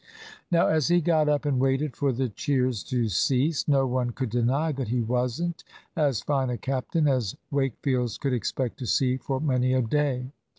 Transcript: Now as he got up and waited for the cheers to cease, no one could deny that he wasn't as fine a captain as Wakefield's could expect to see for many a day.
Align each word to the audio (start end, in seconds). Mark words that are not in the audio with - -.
Now 0.49 0.65
as 0.65 0.87
he 0.87 0.99
got 0.99 1.29
up 1.29 1.45
and 1.45 1.59
waited 1.59 1.95
for 1.95 2.11
the 2.11 2.27
cheers 2.27 2.83
to 2.85 3.07
cease, 3.07 3.67
no 3.67 3.85
one 3.85 4.13
could 4.13 4.31
deny 4.31 4.71
that 4.71 4.87
he 4.87 4.99
wasn't 5.03 5.63
as 5.95 6.21
fine 6.21 6.49
a 6.49 6.57
captain 6.57 7.07
as 7.07 7.35
Wakefield's 7.51 8.17
could 8.17 8.33
expect 8.33 8.79
to 8.79 8.87
see 8.87 9.17
for 9.17 9.39
many 9.39 9.73
a 9.73 9.83
day. 9.83 10.31